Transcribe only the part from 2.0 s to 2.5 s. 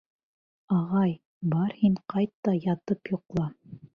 ҡайт